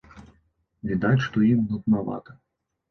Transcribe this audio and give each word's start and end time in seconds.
Відаць, 0.93 1.21
што 1.27 1.45
ім 1.51 1.61
нуднавата. 1.71 2.31